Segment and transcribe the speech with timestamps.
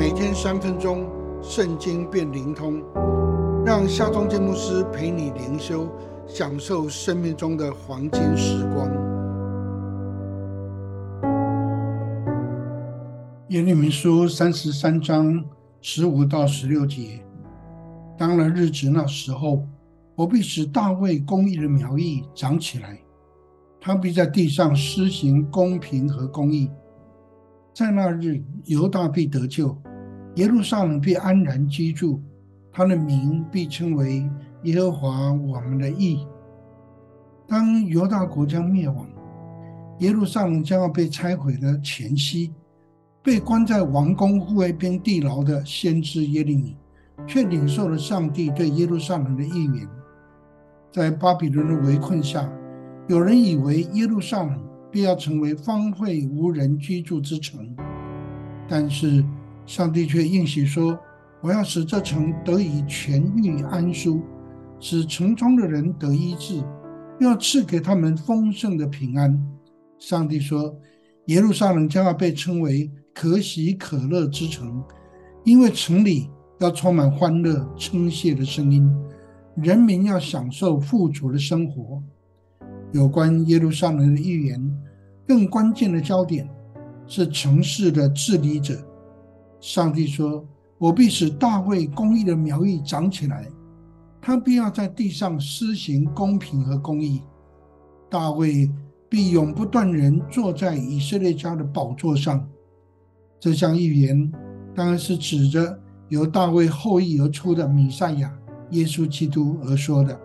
[0.00, 1.06] 每天三分钟，
[1.42, 2.82] 圣经变灵通，
[3.66, 5.86] 让夏忠建牧师陪你灵修，
[6.26, 8.88] 享受生命中的黄金时光。
[13.50, 15.44] 耶利米书三十三章
[15.82, 17.22] 十五到十六节，
[18.16, 19.62] 当了日子那时候，
[20.14, 22.98] 我必使大卫公义的苗裔长起来，
[23.78, 26.70] 他必在地上施行公平和公义。
[27.74, 29.76] 在那日，犹大必得救，
[30.36, 32.20] 耶路撒冷必安然居住，
[32.72, 34.28] 他的名必称为
[34.62, 36.26] 耶和华我们的义。
[37.46, 39.06] 当犹大国将灭亡，
[39.98, 42.52] 耶路撒冷将要被拆毁的前夕，
[43.22, 46.76] 被关在王宫护卫边地牢的先知耶利米，
[47.26, 49.88] 却领受了上帝对耶路撒冷的预言。
[50.92, 52.50] 在巴比伦的围困下，
[53.08, 54.58] 有人以为耶路撒冷。
[54.92, 57.76] 必要成为荒废无人居住之城，
[58.66, 59.24] 但是
[59.66, 60.98] 上帝却应许说
[61.40, 64.20] ：“我要使这城得以痊愈安舒，
[64.78, 66.62] 使城中的人得医治，
[67.20, 69.40] 要赐给他们丰盛的平安。”
[69.98, 70.74] 上帝说
[71.26, 74.82] ：“耶路撒冷将要被称为可喜可乐之城，
[75.44, 78.90] 因为城里要充满欢乐称谢的声音，
[79.56, 82.02] 人民要享受富足的生活。”
[82.92, 84.60] 有关耶路撒冷的预言，
[85.28, 86.48] 更关键的焦点
[87.06, 88.84] 是城市的治理者。
[89.60, 90.44] 上帝说
[90.78, 93.46] ：“我必使大卫公义的苗裔长起来，
[94.20, 97.22] 他必要在地上施行公平和公义。
[98.08, 98.70] 大卫
[99.08, 102.46] 必永不断人坐在以色列家的宝座上。”
[103.38, 104.32] 这项预言
[104.74, 108.32] 当然是指着由大卫后裔而出的弥赛亚
[108.70, 110.18] 耶稣基督而说的。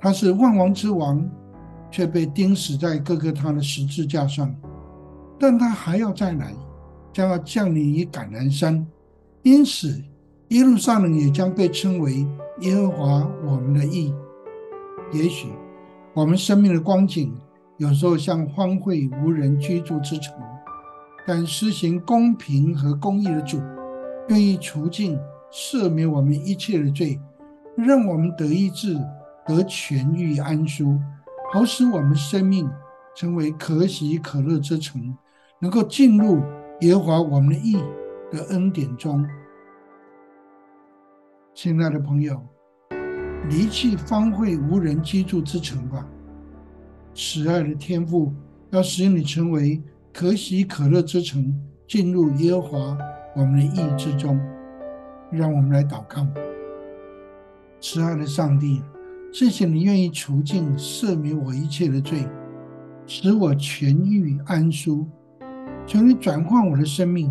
[0.00, 1.28] 他是万王之王。
[1.94, 4.50] 却被钉死在各个他的十字架上，
[5.38, 6.54] 但他还要再来，
[7.12, 8.86] 将要降临于橄榄山，
[9.42, 10.02] 因此
[10.48, 12.26] 耶路撒冷也将被称为
[12.60, 14.14] 耶和华我们的义。
[15.12, 15.48] 也许
[16.14, 17.34] 我们生命的光景
[17.76, 20.34] 有时候像荒废无人居住之城，
[21.26, 23.60] 但施行公平和公义的主，
[24.28, 25.18] 愿意除尽
[25.52, 27.20] 赦免我们一切的罪，
[27.76, 28.94] 让我们得医治，
[29.46, 30.98] 得痊愈安舒。
[31.52, 32.66] 好使我们生命
[33.14, 35.14] 成为可喜可乐之城，
[35.58, 36.40] 能够进入
[36.82, 37.76] 耶和华我们的意
[38.32, 39.24] 的恩典中。
[41.54, 42.44] 亲爱的朋友，
[43.48, 46.04] 离弃方会无人居住之城吧。
[47.14, 48.32] 慈爱的天父
[48.70, 49.80] 要使你成为
[50.12, 51.54] 可喜可乐之城，
[51.86, 52.98] 进入耶和华
[53.36, 54.40] 我们的意之中。
[55.30, 56.26] 让我们来祷告，
[57.80, 58.82] 慈爱的上帝。
[59.32, 62.26] 谢谢你愿意除尽、赦免我一切的罪，
[63.06, 65.06] 使我痊愈安舒。
[65.92, 67.30] 求你转换我的生命，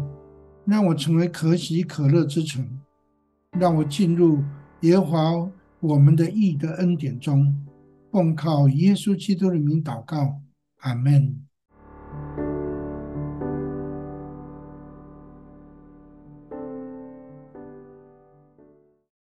[0.65, 2.63] 让我成为可喜可乐之城，
[3.57, 4.43] 让我进入
[4.81, 7.51] 耶和华我们的义的恩典中。
[8.11, 10.39] 奉靠耶稣基督的名祷告，
[10.81, 11.41] 阿门。